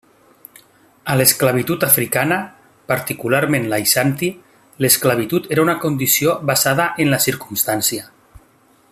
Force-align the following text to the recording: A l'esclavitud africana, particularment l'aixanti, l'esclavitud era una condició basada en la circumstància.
A 1.13 1.17
l'esclavitud 1.19 1.83
africana, 1.87 2.37
particularment 2.91 3.67
l'aixanti, 3.73 4.31
l'esclavitud 4.85 5.51
era 5.57 5.65
una 5.67 5.77
condició 5.87 6.35
basada 6.53 6.89
en 7.05 7.13
la 7.15 7.21
circumstància. 7.27 8.09